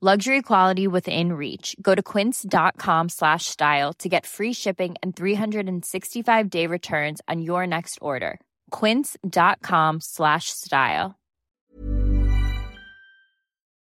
[0.00, 1.74] Luxury quality within reach.
[1.82, 7.66] Go to quince.com slash style to get free shipping and 365 day returns on your
[7.66, 8.38] next order.
[8.70, 11.14] Quince.com slash style.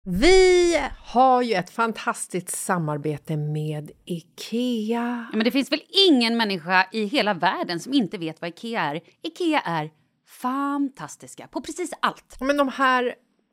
[0.08, 5.26] Vi har ju ett fantastiskt samarbete med IKEA.
[5.32, 8.80] Ja, men det finns väl ingen människa i hela världen som inte vet vad Ikea
[8.82, 9.00] är.
[9.22, 9.90] Ikea är
[10.28, 12.36] fantastiska på precis allt.
[12.40, 13.14] Men de här,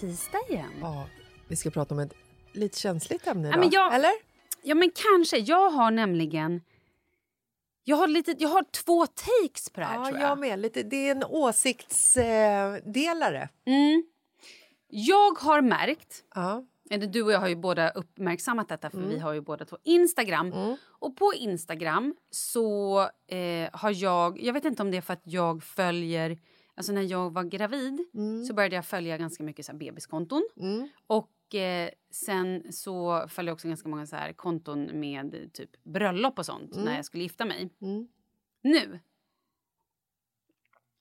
[0.00, 0.70] Tisdag igen.
[0.80, 1.06] Ja,
[1.48, 2.12] vi ska prata om ett
[2.52, 3.60] lite känsligt ämne Ja, idag.
[3.60, 4.12] men jag- Eller?
[4.62, 5.38] Ja, men kanske.
[5.38, 6.60] Jag har nämligen...
[7.84, 10.38] Jag har, lite, jag har två takes på det här, Ja, tror jag jag.
[10.38, 10.58] med.
[10.58, 13.48] Lite, det är en åsiktsdelare.
[13.66, 14.02] Mm.
[14.88, 16.24] Jag har märkt...
[16.34, 16.64] Ja.
[17.08, 19.10] Du och jag har ju båda uppmärksammat detta, för Mm.
[19.10, 20.54] vi har ju båda två Instagram.
[20.98, 24.42] Och på Instagram så eh, har jag...
[24.42, 26.38] Jag vet inte om det är för att jag följer...
[26.74, 28.04] Alltså när jag var gravid
[28.46, 30.48] så började jag följa ganska mycket så här bebiskonton.
[30.56, 30.88] Mm.
[31.06, 36.38] Och eh, sen så följde jag också ganska många så här konton med typ bröllop
[36.38, 37.70] och sånt när jag skulle gifta mig.
[37.80, 38.08] Mm.
[38.62, 39.00] Nu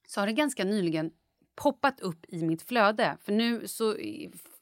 [0.08, 1.12] så har det ganska nyligen
[1.56, 3.18] poppat upp i mitt flöde.
[3.22, 3.96] För nu så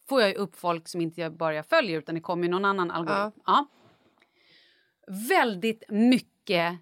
[0.08, 2.50] får jag ju upp folk som inte jag bara jag följer utan det kommer ju
[2.50, 3.42] någon annan algoritm.
[3.46, 3.68] Ja.
[5.30, 6.80] Väldigt mycket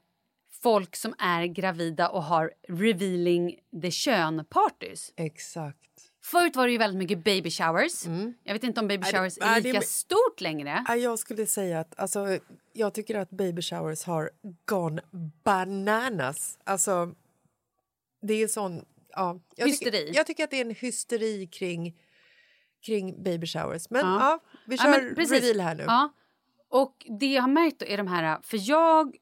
[0.64, 5.14] folk som är gravida och har revealing the kön-parties.
[5.16, 5.78] Exakt.
[6.24, 8.06] Förut var det ju väldigt mycket baby showers.
[8.44, 10.84] Jag vet inte om baby det- showers är det lika är- stort längre.
[10.88, 12.40] Ja, Jag skulle säga att alltså,
[12.74, 14.30] jag tycker att baby showers har
[14.66, 15.02] gone
[15.44, 16.58] bananas.
[16.64, 17.14] Alltså,
[18.22, 18.86] det är sån...
[19.10, 19.92] Ja, jag Hysteri.
[19.92, 21.96] Tycker, jag tycker att det är en hysteri kring,
[22.86, 23.90] kring baby showers.
[23.90, 24.20] Men Ja.
[24.20, 25.42] ja, vi Ja, kör men precis.
[25.42, 25.84] reveal här nu.
[25.88, 26.14] Ja.
[26.70, 28.40] Och det jag har märkt är de här...
[28.44, 29.16] För jag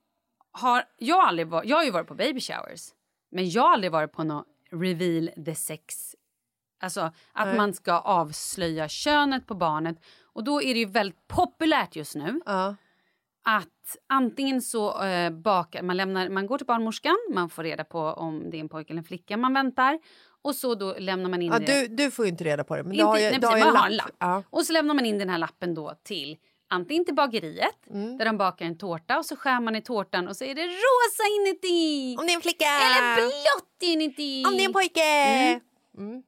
[0.59, 2.89] har, jag har, aldrig varit, jag har ju varit på baby showers,
[3.31, 6.15] men jag har aldrig varit på någon reveal the sex.
[6.81, 7.01] Alltså
[7.33, 7.57] att Nej.
[7.57, 9.97] man ska avslöja könet på barnet.
[10.23, 12.75] Och då är det ju väldigt populärt just nu Ja.
[13.43, 17.99] att antingen så eh, bakar man, lämnar, man går till barnmorskan, man får reda på
[17.99, 19.99] om det är en pojke eller en flicka man väntar.
[20.41, 21.87] Och så då lämnar man in Ja, det.
[21.87, 22.83] du, du får ju inte reda på det.
[22.83, 24.11] Men Inte, har ju, nej, har precis, ju man har en lapp.
[24.19, 24.43] Ja.
[24.49, 26.37] Och så lämnar man in den här lappen då till
[26.75, 28.17] antingen till bageriet Mm.
[28.17, 30.61] där de bakar en tårta och så skär man i tårtan och så är det
[30.67, 32.15] rosa inuti.
[32.19, 32.65] Om det är en flicka!
[32.65, 34.43] Eller blått inuti.
[34.47, 35.61] Om det är en pojke!
[35.97, 36.23] Mm.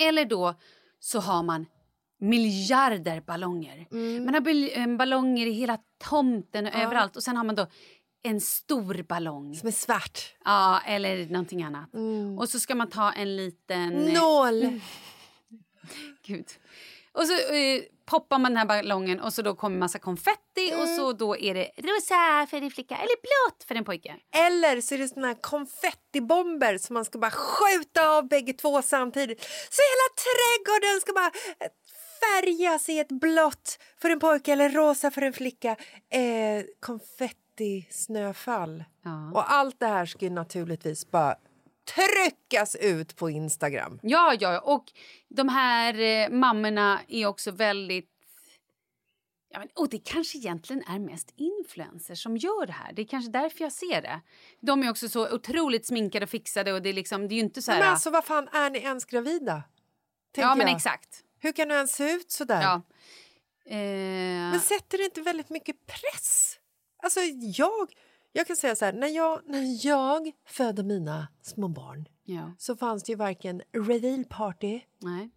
[0.00, 0.54] Eller då
[1.00, 1.66] så har man
[2.20, 3.86] miljarder ballonger.
[3.92, 4.24] Mm.
[4.24, 5.78] Man har eh, ballonger i hela
[6.10, 7.66] tomten och överallt och sen har man då
[8.22, 9.54] en stor ballong.
[9.54, 10.34] Som är svart.
[10.44, 11.94] Ja, eller någonting annat.
[11.94, 12.38] Mm.
[12.38, 14.08] Och så ska man ta en liten...
[14.08, 14.80] eh, Nål!
[16.26, 16.46] Gud.
[17.14, 20.82] Och så eh, poppar man den här ballongen och så då kommer massa konfetti och
[20.84, 20.96] Mm.
[20.96, 24.16] så då är det rosa för en flicka eller blått för en pojke.
[24.36, 28.82] Eller så är det såna här konfettibomber som man ska bara skjuta av bägge två
[28.82, 29.40] samtidigt.
[29.70, 31.30] Så hela trädgården ska bara
[31.60, 31.68] eh,
[32.20, 35.70] färgas i ett blått för en pojke eller rosa för en flicka.
[36.10, 38.84] Eh, konfettisnöfall.
[39.04, 39.30] Ja.
[39.34, 41.36] Och allt det här ska naturligtvis bara
[41.84, 44.00] tryckas ut på Instagram.
[44.02, 44.84] Ja, ja, och
[45.28, 48.10] de här eh, mammorna är också väldigt...
[49.50, 52.92] Ja, men, och det kanske egentligen är mest influencers som gör det här.
[52.92, 54.20] Det är kanske därför jag ser det.
[54.60, 57.42] De är också så otroligt sminkade och fixade och det är liksom, det är ju
[57.42, 57.80] inte så här...
[57.80, 59.62] Men alltså vad fan, är ni ens gravida?
[60.36, 60.76] Ja, men jag.
[60.76, 61.20] exakt.
[61.38, 62.62] Hur kan du ens se ut så där?
[62.62, 62.82] Ja.
[63.66, 66.58] Eh, Men sätter det inte väldigt mycket press?
[67.02, 67.92] Alltså jag,
[68.36, 72.76] jag kan säga så här, när jag, när jag födde mina små barn ja, så
[72.76, 75.30] fanns det ju varken reveal party, nej.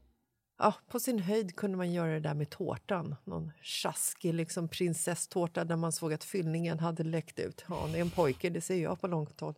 [0.57, 5.65] ja, på sin höjd kunde man göra det där med tårtan, någon tjaskig liksom prinsesstårta
[5.65, 7.65] där man såg att fyllningen hade läckt ut.
[7.69, 9.55] Ja, det är en pojke, det ser jag på långt håll.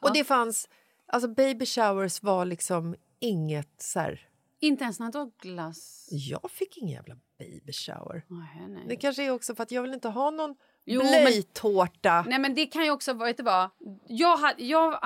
[0.00, 0.68] Och det fanns,
[1.06, 4.28] alltså baby showers var liksom inget så här,
[4.60, 6.08] Inte ens när Douglas...
[6.10, 8.24] jag fick ingen jävla baby shower.
[8.28, 8.84] Nej, nej.
[8.88, 10.56] Det kanske är också för att jag vill inte ha någon
[10.86, 12.24] Jo, men- blöjtårta.
[12.28, 13.70] Nej men det kan ju också vara, vet du vad?
[14.08, 14.98] Jag, hade, jag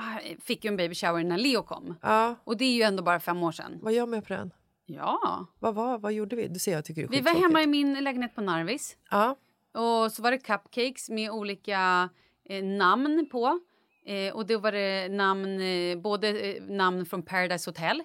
[0.42, 1.94] fick ju en baby shower när Leo kom.
[2.02, 3.78] Ja, Och det är ju ändå bara fem år sedan.
[3.82, 4.50] var jag med på den?
[4.86, 5.46] Ja.
[5.58, 6.48] Vad, var, vad gjorde vi?
[6.48, 8.96] Du ser, jag tycker det är Vi var hemma i min lägenhet på Narvis.
[9.10, 9.36] Ja,
[9.74, 12.08] Och så var det cupcakes med olika
[12.48, 13.60] eh, namn på.
[14.06, 18.02] Eh, och då var det namn, eh, både eh, namn från Paradise Hotel,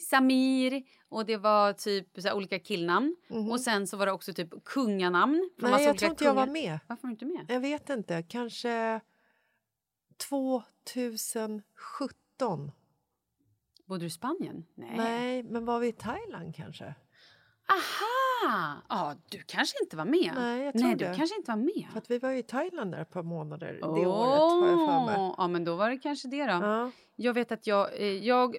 [0.00, 3.16] Samir och det var typ så olika killnamn.
[3.50, 5.50] Och sen så var det också typ kunganamn.
[5.58, 5.70] Mhm.
[5.70, 6.52] Nej, jag tror inte jag var kungar.
[6.52, 6.78] med.
[6.86, 7.46] Varför var du inte med?
[7.48, 8.22] Jag vet inte.
[8.22, 9.00] Kanske
[10.30, 12.72] 2017.
[13.86, 14.64] Bodde du i Spanien?
[14.74, 14.94] Nej.
[14.96, 16.84] Nej, men var vi i Thailand kanske?
[17.68, 18.76] Aha!
[18.88, 20.32] Ja, du kanske inte var med.
[20.34, 21.08] Nej, jag tror Nej, det.
[21.08, 21.86] du kanske inte var med.
[21.92, 24.88] För vi var ju i Thailand där ett par månader det Åh, året har jag
[24.88, 25.34] för mig.
[25.38, 26.50] Ja, men då var det kanske det då.
[26.52, 28.56] Ja, Jag vet att jag, eh, jag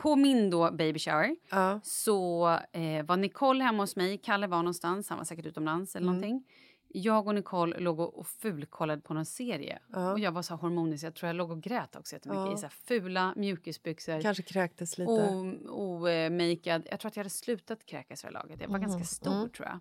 [0.00, 1.80] på min då baby shower ja.
[1.82, 4.18] så eh, var Nicole hemma hos mig.
[4.18, 6.20] Kalle var någonstans, han var säkert utomlands eller Mm.
[6.20, 6.46] någonting.
[6.92, 9.78] Jag och Nicole låg och, och fulkollade på någon serie.
[9.92, 10.12] Ja.
[10.12, 12.54] Och jag var så hormonisk, jag tror jag låg och grät också jättemycket Ja.
[12.54, 14.20] i så fula mjukisbyxor.
[14.20, 15.10] Kanske kräktes lite.
[15.68, 16.86] Omakead.
[16.90, 18.60] Jag tror att jag hade slutat kräkas för det laget.
[18.60, 19.78] Jag var Mm, ganska stor tror jag.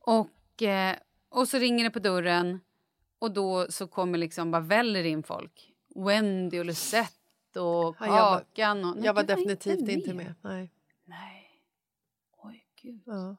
[0.00, 0.96] Och, eh,
[1.28, 2.60] och så ringer det på dörren
[3.18, 5.72] och då så kommer liksom bara väller in folk.
[5.94, 7.12] Wendy och Lucette
[7.58, 8.84] och Ja, jag var- Kakan.
[8.84, 10.34] Och, Nej, jag var definitivt inte med.
[10.42, 10.70] Nej.
[11.04, 11.50] Nej.
[12.42, 13.00] Oj, gud.
[13.06, 13.36] Ja.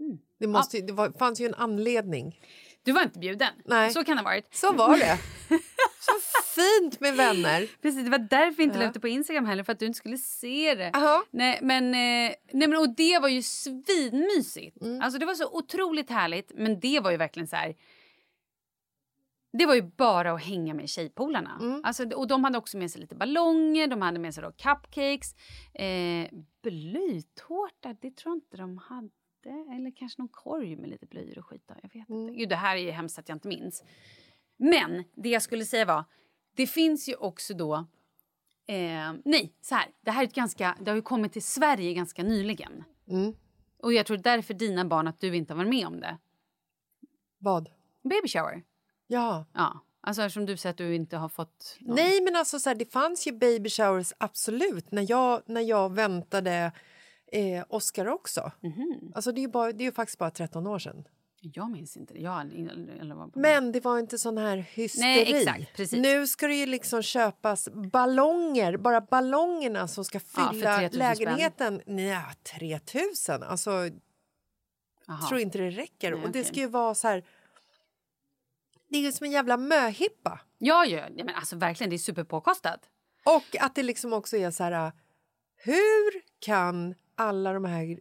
[0.00, 0.18] Mm.
[0.38, 2.40] Det, måste, ju- det var, fanns ju en anledning.
[2.82, 3.52] Du var inte bjuden.
[3.64, 3.90] Nej.
[3.90, 4.54] Så kan det ha varit.
[4.54, 5.18] Så var det.
[6.00, 6.12] Så
[6.54, 7.68] fint med vänner.
[7.82, 8.88] Precis, det var därför vi inte la Ja.
[8.88, 10.90] ut det på Instagram heller, för att du inte skulle se det.
[10.94, 11.24] Aha.
[11.30, 14.82] Nej, men, eh, nej, men och det var ju svinmysigt.
[14.82, 15.00] Mm.
[15.02, 17.74] Alltså, det var så otroligt härligt, men det var ju verkligen så här...
[19.52, 21.58] Det var ju bara att hänga med tjejpolarna.
[21.60, 21.80] Mm.
[21.84, 25.34] Alltså, och de hade också med sig lite ballonger, de hade med sig då cupcakes.
[25.74, 26.28] Eh,
[26.62, 29.10] blöjtårta, det tror jag inte de hade.
[29.76, 31.62] Eller kanske någon korg med lite blöjor och skit.
[31.66, 31.74] då.
[31.82, 32.20] Jag vet Mm.
[32.22, 32.34] inte.
[32.38, 33.84] Gud, det här är ju hemskt att jag inte minns.
[34.56, 36.04] Men det jag skulle säga var,
[36.56, 37.74] det finns ju också då...
[38.66, 39.86] Eh, nej, så här.
[40.00, 42.84] Det här är ett ganska, det har ju kommit till Sverige ganska nyligen.
[43.08, 43.34] Mm.
[43.78, 46.18] Och jag tror därför dina barn att du inte har varit med om det.
[47.38, 47.68] Vad?
[48.02, 48.62] Baby shower.
[49.12, 49.46] Ja.
[49.52, 49.80] Ja.
[50.00, 51.76] Alltså eftersom du säger att du inte har fått...
[51.80, 51.96] Någon.
[51.96, 55.94] Nej, men alltså så här, det fanns ju baby showers absolut när jag, när jag
[55.94, 56.72] väntade
[57.32, 58.52] eh, Oscar också.
[58.60, 59.12] Mhm.
[59.14, 61.04] Alltså det är ju bara, det är faktiskt bara 13 år sedan.
[61.40, 62.20] Jag minns inte det.
[62.20, 62.40] Jag,
[63.00, 65.04] eller var Men det var inte sån här hysteri.
[65.04, 65.98] Nej, exakt, precis.
[65.98, 71.80] Nu ska det ju liksom köpas ballonger, bara ballongerna som ska Ja, fylla 3000 lägenheten.
[71.86, 72.16] Nej,
[72.58, 73.42] 3000?
[73.42, 73.70] Alltså,
[75.08, 75.28] Aha.
[75.28, 76.10] tror inte det räcker.
[76.10, 76.44] Nej, och det okej.
[76.44, 77.24] ska ju vara så här...
[78.92, 80.40] Det är ju som en jävla möhippa.
[80.58, 81.08] Ja, ja.
[81.10, 82.80] Nej, men alltså verkligen, det är superpåkostat.
[83.24, 84.92] Och att det liksom också är så här...
[85.56, 88.00] Hur kan alla de här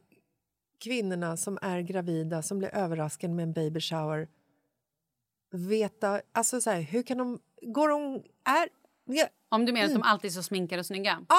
[0.79, 4.27] kvinnorna som är gravida som blir överraskade med en baby shower
[5.51, 6.21] veta...
[6.31, 7.39] Alltså så här, hur kan de...
[7.61, 8.23] Går de...
[8.43, 8.69] Är,
[9.51, 11.11] Om du menar att de alltid är så sminkade och snygga.
[11.11, 11.25] Mm.
[11.29, 11.35] ja,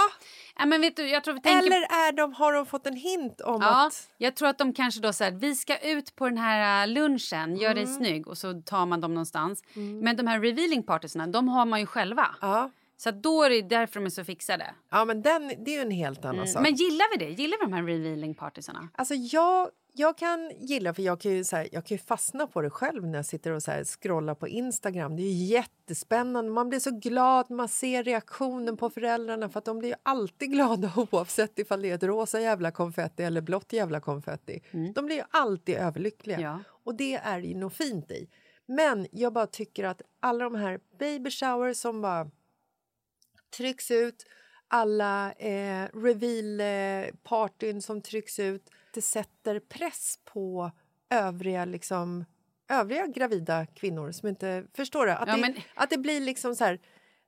[0.58, 1.66] Ja, men vet du, jag tror vi tänker...
[1.66, 4.08] eller är de, har de fått en hint om Ja, att...
[4.18, 7.56] jag tror att de kanske då säger vi ska ut på den här äh, lunchen,
[7.56, 7.84] gör Mm.
[7.84, 9.62] dig snygg och så tar man dem någonstans.
[10.02, 12.26] Men de här revealing partiesna, de har man ju själva.
[12.40, 14.74] Ja, Så då är det därför de är så fixade.
[14.90, 16.60] ja men den, det är ju en helt annan sak.
[16.60, 16.62] Mm.
[16.62, 17.30] Men gillar vi det?
[17.42, 18.88] Gillar vi de här revealing partiesarna?
[18.94, 22.62] Alltså jag, jag kan gilla, för jag kan, ju, så här, jag kan fastna på
[22.62, 25.16] det själv när jag sitter och så här, scrollar på Instagram.
[25.16, 26.50] Det är jättespännande.
[26.50, 29.94] Man blir så glad när man ser reaktionen på föräldrarna för att de blir ju
[30.02, 34.62] alltid glada oavsett ifall det är ett rosa jävla konfetti eller blått jävla konfetti.
[34.94, 36.40] De blir ju alltid överlyckliga.
[36.40, 36.58] Ja.
[36.84, 38.28] Och det är ju något fint i.
[38.66, 42.30] Men jag bara tycker att alla de här baby showers som bara
[43.56, 44.26] trycks ut,
[44.68, 48.70] alla eh, reveal-partyn som trycks ut.
[48.94, 50.70] Det sätter press på
[51.10, 52.24] övriga, liksom,
[52.70, 55.16] övriga gravida kvinnor som inte förstår det.
[55.16, 56.80] Att, Ja, det, men- att det blir liksom så här...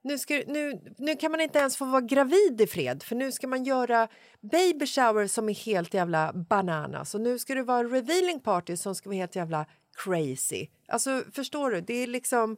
[0.06, 3.32] Nu, ska, nu, nu kan man inte ens få vara gravid i fred för nu
[3.32, 4.08] ska man göra
[4.40, 8.94] baby shower som är helt jävla bananas och nu ska det vara revealing party som
[8.94, 9.66] ska vara helt jävla
[10.04, 10.66] crazy.
[10.88, 11.80] Alltså, förstår du?
[11.80, 12.56] Det är liksom...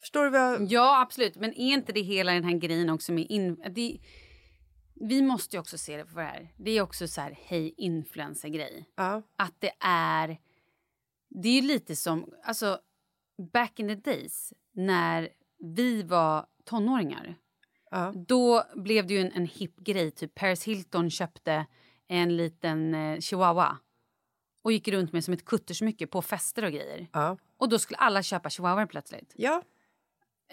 [0.00, 0.62] Förstår du vad jag...
[0.72, 1.36] Ja, absolut.
[1.36, 3.26] Men är inte det hela den här grejen också med...
[3.28, 3.98] In, det,
[4.94, 6.52] vi måste ju också se det för vad det är.
[6.56, 8.88] Det är också så här, hej influencer-grej.
[8.94, 9.22] Ja.
[9.36, 10.40] Att det är...
[11.28, 12.34] Det är ju lite som...
[12.44, 12.80] Alltså,
[13.52, 17.34] back in the days, när vi var tonåringar.
[17.90, 18.12] Ja.
[18.28, 20.10] Då blev det ju en, en hipp grej.
[20.10, 21.66] Typ Paris Hilton köpte
[22.08, 23.78] en liten eh, chihuahua
[24.62, 27.08] och gick runt med som ett kuttersmycke på fester och grejer.
[27.12, 27.38] Ja.
[27.56, 29.34] Och då skulle alla köpa chihuahuor plötsligt.
[29.36, 29.62] ja.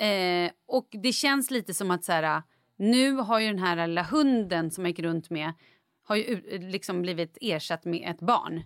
[0.05, 2.43] Eh, och det känns lite som att så här,
[2.79, 5.53] nu har ju den här lilla hunden som jag gick runt med
[6.03, 8.63] har ju liksom blivit ersatt med ett barn.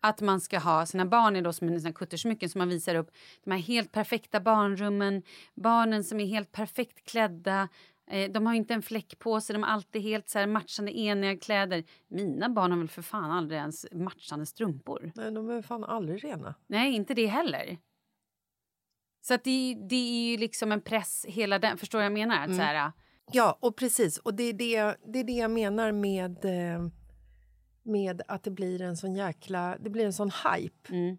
[0.00, 3.10] Att man ska ha sina barn är då som en kuttersmycken som man visar upp
[3.44, 5.22] de här helt perfekta barnrummen,
[5.54, 7.68] barnen som är helt perfekt klädda.
[8.10, 11.36] Eh, de har inte en fläck på sig, de har alltid helt så matchande eniga
[11.36, 11.84] kläder.
[12.08, 15.12] Mina barn har väl för fan aldrig ens matchande strumpor.
[15.14, 16.54] Nej, de är fan aldrig rena.
[16.66, 17.78] Nej, inte det heller.
[19.22, 21.78] Så att det, det är ju liksom en press hela den.
[21.78, 22.44] Förstår jag menar?
[22.44, 22.92] Att så här,
[23.32, 24.18] Ja, och precis.
[24.18, 26.88] Och det är det, det, är det jag menar med, eh,
[27.82, 29.76] med att det blir en sån jäkla...
[29.80, 30.94] Det blir en sån hype.
[30.94, 31.16] mm.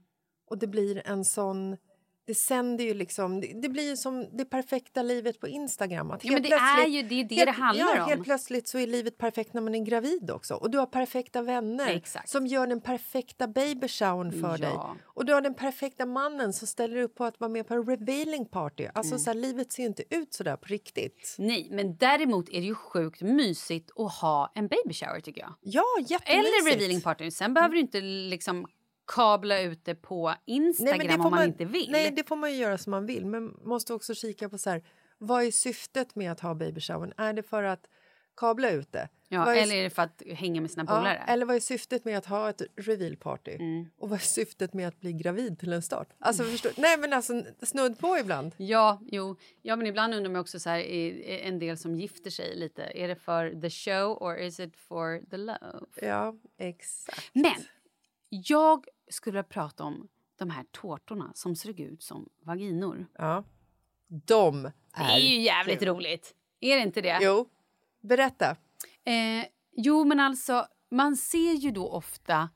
[0.50, 1.78] Och det blir en sån...
[2.26, 3.42] Det sänder ju liksom...
[3.42, 6.12] Det, det blir ju som det perfekta livet på Instagram.
[6.12, 8.04] Att Ja, men helt det är plötsligt- ju det, är det helt, det handlar ja,
[8.04, 8.10] om.
[8.10, 10.54] Helt plötsligt så är livet perfekt när man är gravid också.
[10.54, 12.30] Och du har perfekta vänner Exakt.
[12.30, 14.58] som gör den perfekta baby showern för Ja.
[14.58, 14.78] dig.
[15.04, 17.86] Och du har den perfekta mannen som ställer upp på att vara med på en
[17.86, 18.84] revealing party.
[18.84, 18.92] Mm.
[18.96, 21.36] Alltså så här, livet ser ju inte ut så där på riktigt.
[21.38, 25.54] Nej, men däremot är det ju sjukt mysigt att ha en baby shower tycker jag.
[25.62, 26.30] Ja, jättemysigt.
[26.30, 27.32] Eller revealing party.
[27.32, 28.66] Sen behöver du inte liksom
[29.12, 31.92] kabla ut det på Instagram men det om man, inte vill.
[31.92, 33.26] Nej, det får man ju göra som man vill.
[33.26, 34.84] Men måste också kika på så här,
[35.18, 37.14] vad är syftet med att ha baby showern?
[37.18, 37.88] Är det för att
[38.36, 39.10] kabla ut det?
[39.32, 41.24] ja, är- eller är det för att hänga med sina ja, polare?
[41.28, 43.52] Eller vad är syftet med att ha ett reveal party?
[43.52, 43.86] Mm.
[43.98, 46.10] Och vad är syftet med att bli gravid till en start?
[46.20, 48.56] Alltså, förstår, nej men alltså snudd på ibland.
[48.58, 49.36] Ja, jo.
[49.62, 52.56] Ja, men ibland undrar man också så här, är, är en del som gifter sig
[52.56, 52.84] lite.
[52.84, 55.86] Är det för the show or is it for the love?
[56.02, 57.30] Ja, exakt.
[57.34, 57.56] Men
[58.30, 63.08] jag skulle vilja prata om de här tårtorna som ser ut som vaginor.
[63.18, 63.44] Ja.
[64.08, 65.16] De Det är...
[65.16, 66.36] är ju jävligt roligt.
[66.60, 67.18] Är det inte det?
[67.22, 67.50] Jo,
[68.02, 68.50] berätta.
[69.04, 72.50] Eh, jo, men alltså, man ser ju då ofta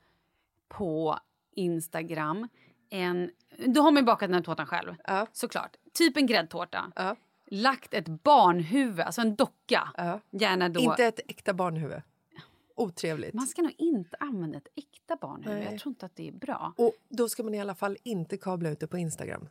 [0.68, 1.18] på
[1.52, 2.48] Instagram
[2.90, 3.30] en...
[3.66, 5.26] Då har man ju bakat den här tårtan själv, Ja.
[5.32, 5.76] såklart.
[5.92, 6.92] Typ en gräddtårta.
[6.96, 7.16] Ja.
[7.46, 9.88] Lagt ett barnhuvud, alltså en docka.
[9.96, 10.20] Ja.
[10.30, 10.80] Gärna då...
[10.80, 12.02] Inte ett äkta barnhuvud.
[12.76, 13.34] Otrevligt.
[13.34, 15.58] Man ska nog inte använda ett äkta barnhuvud.
[15.58, 15.68] Nej.
[15.72, 16.74] Jag tror inte att det är bra.
[16.76, 19.48] Och då ska man i alla fall inte kabla ut det på Instagram.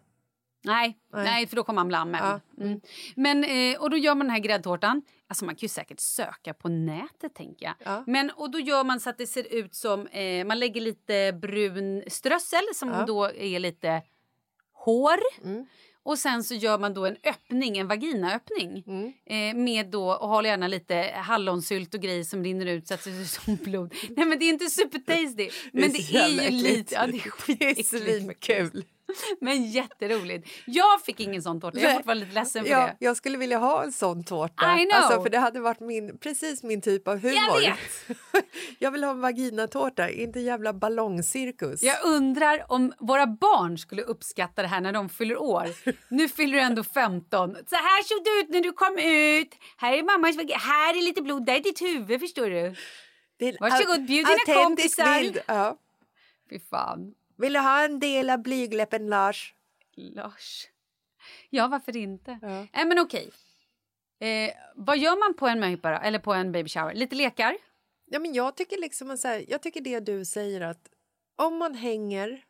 [0.66, 1.48] Nej, nej.
[1.48, 2.42] för då kommer man bli anmäld.
[2.62, 2.82] Mm.
[3.16, 5.02] Men, eh, och då gör man den här gräddtårtan.
[5.28, 7.76] Alltså man kan ju säkert söka på nätet, tänker jag.
[7.84, 8.04] Ja.
[8.08, 10.08] Men, och då gör man så att det ser ut som...
[10.08, 13.06] Eh, man lägger lite brun strössel som Ja.
[13.06, 14.02] då är lite
[14.72, 15.20] hår.
[15.44, 15.66] Mm.
[16.06, 18.84] Och sen så gör man då en öppning, en vaginaöppning.
[18.88, 19.14] Mm.
[19.26, 23.04] Eh, med då, och håll gärna lite hallonsylt och grejer som rinner ut så att
[23.04, 23.94] det ser ut som blod.
[24.10, 25.50] Nej men det är inte supertasty.
[25.72, 26.64] Men det är jävla ju äckligt.
[26.64, 28.88] lite, ja det är Det är skitäckligt.
[29.42, 30.50] Men jätteroligt.
[30.66, 31.80] Jag fick ingen sån tårta.
[31.80, 32.96] Jag är fortfarande lite ledsen för Ja, det.
[33.00, 34.78] jag skulle vilja ha en sån tårta.
[34.80, 34.96] I know.
[35.02, 37.36] Alltså, för det hade varit min, precis min typ av humor.
[37.36, 38.18] Jag vet.
[38.80, 41.84] jag vill ha en vaginatårta, inte jävla ballongcirkus.
[41.84, 45.68] Jag undrar om våra barn skulle uppskatta det här när de fyller år.
[46.10, 47.56] Nu fyller du ändå 15.
[47.70, 49.50] Så här såg det ut när du kom ut.
[49.78, 50.58] Här är mammas vagina.
[50.60, 51.46] Här är lite blod.
[51.46, 52.76] Där är ditt huvud, förstår du.
[53.40, 55.20] Det är en Varsågod, bjud dina kompisar.
[55.20, 55.78] bild, Ja.
[56.50, 57.14] Fy fan.
[57.38, 59.54] Vill du ha en del av blygläppen, Lars?
[59.96, 60.68] Lars.
[61.50, 62.40] Ja, varför inte?
[62.42, 62.68] Ja.
[62.74, 63.32] Nej, men okej.
[64.20, 65.98] Eh, vad gör man på en möhippa?
[66.00, 66.94] Eller på en baby shower?
[66.94, 67.58] Lite lekar?
[68.06, 70.88] Ja, men jag tycker liksom så här, jag tycker det du säger att
[71.36, 72.46] om man hänger,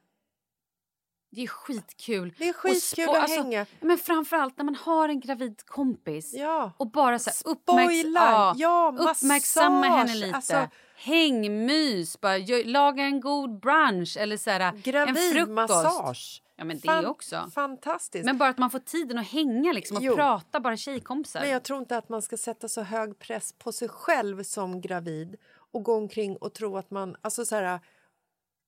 [1.30, 2.34] Det är skitkul.
[2.38, 3.66] det är skitkul att alltså, hänga.
[3.80, 6.34] Men framförallt när man har en gravid kompis.
[6.34, 6.72] Ja.
[6.78, 8.54] Och bara så här, uppmärks- Spoila!
[8.58, 10.36] Ja, uppmärksamma henne lite.
[10.36, 14.86] alltså- Hängmys, bara laga en god brunch eller så här, en frukost.
[14.86, 16.42] Gravidmassage.
[16.58, 17.52] Ja, men det Fan- också.
[17.56, 18.26] Fantastiskt.
[18.26, 20.16] Men bara att man får tiden att hänga liksom, och Jo.
[20.16, 21.40] prata, bara tjejkompisar.
[21.40, 24.82] Men jag tror inte att man ska sätta så hög press på sig själv som
[24.82, 25.36] gravid
[25.72, 27.16] och gå omkring och tro att man...
[27.22, 27.80] Alltså så här,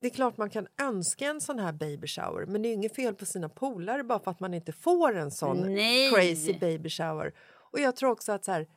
[0.01, 2.95] det är klart man kan önska en sån här baby shower men det är inget
[2.95, 6.11] fel på sina polare bara för att man inte får en sån Nej.
[6.11, 7.33] crazy baby shower.
[7.71, 8.67] Och jag tror också att så här,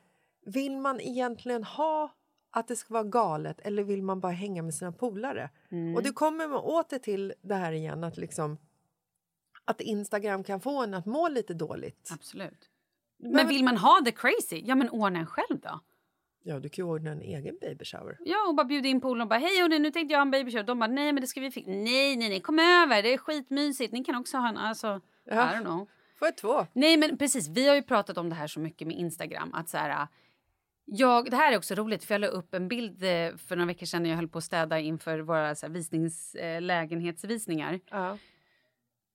[0.45, 2.09] vill man egentligen ha
[2.51, 5.49] att det ska vara galet eller vill man bara hänga med sina polare?
[5.69, 5.95] Mm.
[5.95, 8.57] Och det kommer man åter till det här igen att liksom
[9.65, 12.09] att Instagram kan få en att må lite dåligt.
[12.13, 12.69] Absolut.
[13.17, 15.79] Men vill man ha the crazy, ja men ordna en själv då.
[16.43, 18.17] Ja, du kan ju ordna en egen baby shower.
[18.19, 20.31] Ja, och bara bjuda in polen och bara hej hörni, nu tänkte jag ha en
[20.31, 20.63] baby shower.
[20.63, 21.71] De bara nej men det ska vi fixa.
[21.71, 23.93] Nej, nej, nej, kom över, det är skitmysigt.
[23.93, 25.33] Ni kan också ha en, alltså, Ja.
[25.33, 25.87] I don't know.
[26.15, 26.67] Får jag två?
[26.73, 29.53] Nej men precis, vi har ju pratat om det här så mycket med Instagram.
[29.53, 30.07] Att så här,
[30.93, 33.65] jag, det här är också roligt för jag la upp en bild eh, för några
[33.65, 37.79] veckor sedan när jag höll på att städa inför våra så här, visnings, eh, lägenhetsvisningar.
[37.91, 38.17] Ja.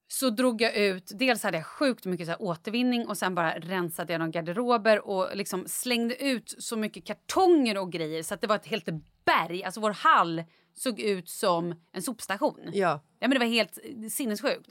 [0.09, 3.59] Så drog jag ut, dels hade jag sjukt mycket så här, återvinning och sen bara
[3.59, 8.41] rensade jag några garderober och liksom slängde ut så mycket kartonger och grejer så att
[8.41, 8.89] det var ett helt
[9.25, 9.65] berg.
[9.65, 12.71] Alltså vår hall såg ut som en sopstation.
[12.73, 13.01] Ja.
[13.19, 14.69] Ja, men det var helt eh, sinnessjukt.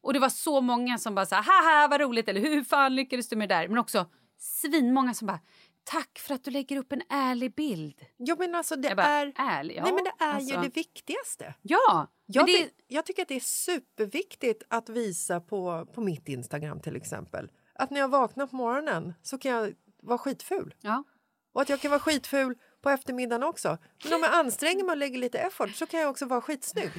[0.00, 2.94] Och det var så många som bara så här, haha vad roligt eller hur fan
[2.94, 3.68] lyckades du med det där?
[3.68, 4.06] Men också
[4.38, 5.40] svinmånga som bara,
[5.86, 8.06] tack för att du lägger upp en ärlig bild.
[8.18, 9.32] Jo, men alltså det bara, är...
[9.36, 9.76] ärlig?
[9.76, 10.54] Ja, Nej, men det är alltså.
[10.54, 11.54] ju det viktigaste.
[11.62, 12.12] Ja!
[12.26, 16.80] Jag, det, ty- jag tycker att det är superviktigt att visa på, på mitt Instagram
[16.80, 17.50] till exempel.
[17.74, 20.74] Att när jag vaknar på morgonen så kan jag vara skitful.
[20.80, 21.04] ja.
[21.52, 23.78] Och att jag kan vara skitful på eftermiddagen också.
[24.04, 26.90] Men om jag anstränger mig och lägger lite effort så kan jag också vara skitsnygg.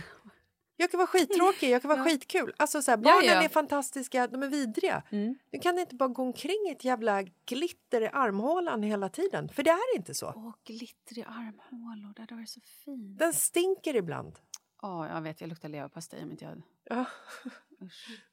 [0.79, 2.53] Jag kan vara skittråkig, jag kan vara skitkul.
[2.57, 3.43] Alltså så här, Ja, barnen ja.
[3.43, 5.03] är fantastiska, de är vidriga.
[5.51, 9.49] Du kan inte bara gå omkring ett jävla glitter i armhålan hela tiden.
[9.49, 10.33] För det är inte så.
[10.35, 13.19] Åh, glitter i armhålor, det hade varit så fint.
[13.19, 14.39] Den stinker ibland.
[14.81, 16.61] Ja, jag vet, jag luktar leverpastej om inte jag...
[16.89, 17.05] Ja.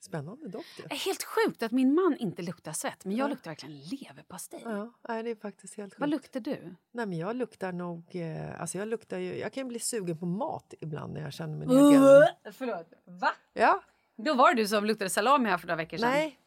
[0.01, 0.67] Spännande doft.
[0.79, 0.85] Ja.
[0.90, 4.61] är helt sjukt att min man inte luktar svett, men jag luktar verkligen leverpastej.
[4.64, 6.23] Ja, nej, det är faktiskt helt Vad sjukt.
[6.23, 6.75] luktar du?
[6.93, 8.17] Nej, men jag luktar nog...
[8.17, 11.57] Eh, alltså jag, luktar ju, jag kan bli sugen på mat ibland när jag känner
[11.59, 12.03] min egen...
[12.53, 13.31] Förlåt, va?
[13.53, 13.83] Ja,
[14.17, 16.11] Då var det du som luktade salami här för några veckor sedan.
[16.11, 16.38] nej.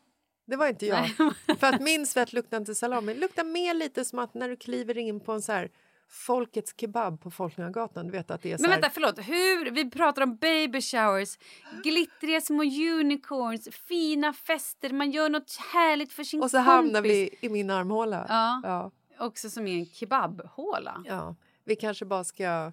[0.45, 1.01] Det var inte jag.
[1.47, 1.57] Nej.
[1.59, 3.13] För att min svett luktar inte salami.
[3.13, 5.71] Det luktar mer lite som att när du kliver in på en så här
[6.09, 8.05] Folkets kebab på Folkungagatan.
[8.05, 9.19] Du vet att det är Men här, vänta, förlåt.
[9.19, 11.37] Hur, vi pratar om baby showers,
[11.83, 12.63] glittriga små
[12.99, 16.67] unicorns, fina fester, man gör något härligt för sin Och så kompis.
[16.67, 18.25] hamnar vi i min armhåla.
[18.29, 18.61] Ja.
[18.63, 18.91] Ja,
[19.25, 21.03] Också som är en kebabhåla.
[21.05, 21.13] Ja.
[21.13, 21.35] ja.
[21.63, 22.71] Vi kanske bara ska...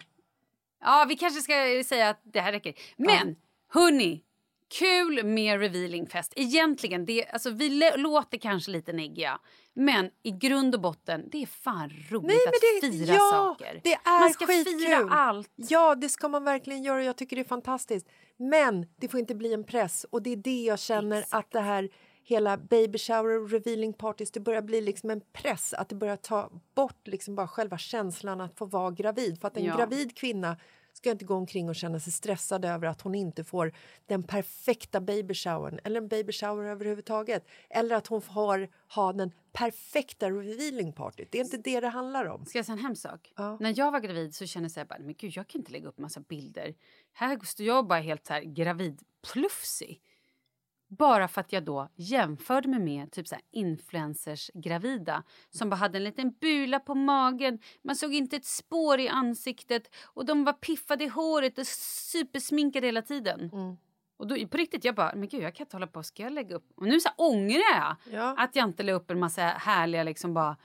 [1.08, 2.74] vi kanske ska säga att det här räcker.
[2.96, 3.36] Men,
[3.68, 4.24] hörni,
[4.78, 6.32] kul med revealing fest.
[6.36, 9.38] Egentligen, det, alltså, vi låter kanske lite neggiga.
[9.74, 13.30] Men i grund och botten, det är fan roligt Nej, men att det, fira ja,
[13.30, 13.80] saker.
[13.84, 14.78] det är Man ska skitkul.
[14.80, 15.50] fira allt.
[15.56, 17.04] Ja, det ska man verkligen göra.
[17.04, 18.06] Jag tycker det är fantastiskt.
[18.36, 20.06] Men det får inte bli en press.
[20.10, 21.88] Och det är det jag känner att det här
[22.26, 25.72] hela baby shower och revealing parties, det börjar bli liksom en press.
[25.74, 29.40] Att det börjar ta bort liksom bara själva känslan att få vara gravid.
[29.40, 29.76] För att en Ja.
[29.76, 30.56] gravid kvinna
[31.04, 33.72] ska inte gå omkring och känna sig stressad över att hon inte får
[34.06, 37.48] den perfekta baby showern eller en baby shower överhuvudtaget.
[37.70, 41.28] Eller att hon får ha den perfekta revealing partyt.
[41.32, 42.44] Det är inte det det handlar om.
[42.44, 43.32] Ska jag säga en hemsk sak?
[43.36, 43.56] Ja.
[43.60, 45.98] När jag var gravid så kände jag bara, men gud, jag kan inte lägga upp
[45.98, 46.74] massa bilder.
[47.12, 50.00] Här står jag bara helt så här gravid plufsig.
[50.98, 55.98] Bara för att jag då jämförde mig med typ så influencers gravida som bara hade
[55.98, 57.58] en liten bula på magen.
[57.82, 62.86] Man såg inte ett spår i ansiktet och de var piffade i håret och supersminkade
[62.86, 63.50] hela tiden.
[64.16, 66.32] Och då, på riktigt, jag bara, men gud jag kan inte hålla på, ska jag
[66.32, 66.70] lägga upp?
[66.76, 68.34] Och nu så här, ångrar jag Ja.
[68.38, 70.56] att jag inte la upp en massa härliga liksom bara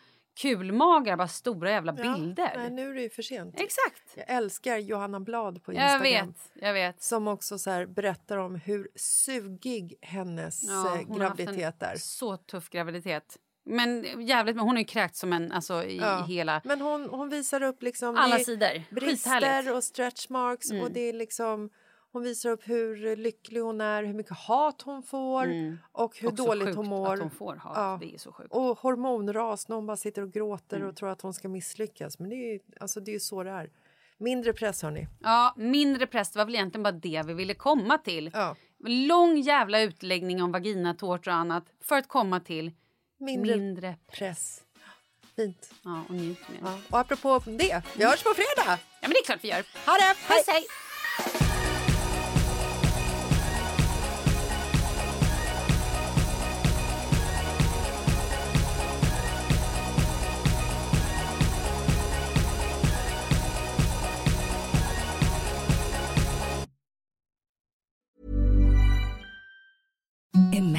[0.42, 2.54] kulmagar, bara stora jävla bilder.
[2.58, 3.56] Nej, nu är det ju för sent.
[3.60, 4.04] Exakt!
[4.16, 6.28] Jag älskar Johanna Blad på Jag Instagram.
[6.28, 7.02] vet, jag vet.
[7.02, 11.96] Som också så berättar om hur sugig hennes Ja, eh, graviditet är.
[11.98, 13.38] så tuff graviditet.
[13.66, 16.26] Men jävligt, men hon har ju kräkt som en, alltså i, Ja.
[16.26, 18.84] i hela, Men hon, hon visar upp liksom alla sidor.
[18.96, 20.84] brister och stretch marks Mm.
[20.84, 21.70] och det är liksom
[22.12, 25.78] hon visar upp hur lycklig hon är, hur mycket hat hon får och hur Mm.
[25.92, 27.14] Också dåligt hon mår.
[27.14, 27.98] att hon får hat, Ja.
[28.02, 28.54] det är så sjukt.
[28.54, 30.90] Och hormonras när hon bara sitter och gråter Mm.
[30.90, 32.20] och tror att hon ska misslyckas.
[32.20, 33.70] Men det är ju alltså, det är så det är.
[34.18, 35.08] Mindre press hörni.
[35.20, 38.32] Ja, mindre press, det var väl egentligen bara det vi ville komma till.
[38.34, 38.56] Ja.
[38.88, 42.72] Lång jävla utläggning om vaginatårtor och annat för att komma till
[43.20, 44.62] Mindre, mindre press.
[45.36, 45.74] Fint.
[45.84, 46.60] Ja, och njut mer.
[46.64, 46.68] Ja.
[46.72, 46.80] Ja.
[46.90, 48.80] Och apropå det, vi hörs på fredag!
[49.02, 49.66] men det är klart vi gör.
[49.86, 50.16] Ha det!
[50.28, 50.64] Puss, hej!